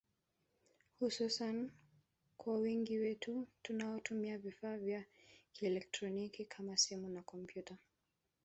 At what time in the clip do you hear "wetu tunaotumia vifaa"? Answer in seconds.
2.99-4.77